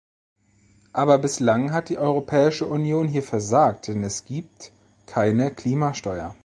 Aber 0.93 1.19
bislang 1.19 1.71
hat 1.73 1.89
die 1.89 1.99
Europäische 1.99 2.65
Union 2.65 3.07
hier 3.07 3.21
versagt, 3.21 3.87
denn 3.87 4.03
es 4.03 4.25
gibt 4.25 4.71
keine 5.05 5.53
Klimasteuer. 5.53 6.33